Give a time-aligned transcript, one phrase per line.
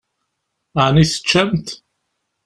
[0.85, 1.67] Ɛni teččamt?